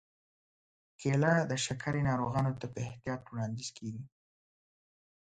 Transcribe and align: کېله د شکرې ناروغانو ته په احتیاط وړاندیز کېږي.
کېله 0.99 1.33
د 1.51 1.53
شکرې 1.65 2.01
ناروغانو 2.09 2.51
ته 2.59 2.65
په 2.73 2.79
احتیاط 2.87 3.21
وړاندیز 3.27 3.69
کېږي. 3.77 4.03